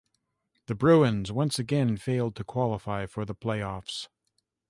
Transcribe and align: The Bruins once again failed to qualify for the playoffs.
The 0.65 0.73
Bruins 0.73 1.31
once 1.31 1.59
again 1.59 1.95
failed 1.95 2.35
to 2.37 2.43
qualify 2.43 3.05
for 3.05 3.23
the 3.23 3.35
playoffs. 3.35 4.07